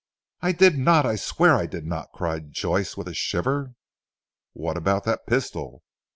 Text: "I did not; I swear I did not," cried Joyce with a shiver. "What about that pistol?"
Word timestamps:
"I 0.41 0.51
did 0.51 0.79
not; 0.79 1.05
I 1.05 1.15
swear 1.15 1.55
I 1.55 1.67
did 1.67 1.85
not," 1.85 2.11
cried 2.11 2.51
Joyce 2.51 2.97
with 2.97 3.07
a 3.07 3.13
shiver. 3.13 3.75
"What 4.53 4.75
about 4.75 5.03
that 5.03 5.27
pistol?" 5.27 5.83